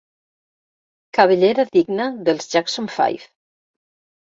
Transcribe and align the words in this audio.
Cabellera 1.19 1.67
digna 1.77 2.11
dels 2.31 2.53
Jackson 2.59 2.93
Five. 2.99 3.33